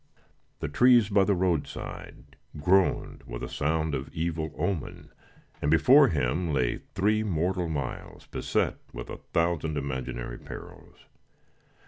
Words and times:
The 0.61 0.67
trees 0.67 1.09
by 1.09 1.25
the 1.25 1.35
roadside 1.35 2.35
groaned 2.59 3.21
with 3.27 3.43
a 3.43 3.47
sound 3.47 3.93
of 3.93 4.09
evil 4.11 4.51
omen, 4.57 5.11
and 5.61 5.69
before 5.69 6.07
him 6.07 6.51
lay 6.51 6.79
three 6.95 7.21
mortal 7.21 7.69
miles, 7.69 8.25
beset 8.25 8.77
with 8.93 9.11
a 9.11 9.17
thousand 9.17 9.77
imaginary 9.77 10.39
perils. 10.39 11.05